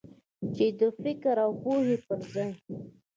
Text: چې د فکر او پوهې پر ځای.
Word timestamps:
چې 0.55 0.65
د 0.79 0.81
فکر 1.01 1.35
او 1.45 1.51
پوهې 1.61 1.97
پر 2.05 2.19
ځای. 2.33 2.51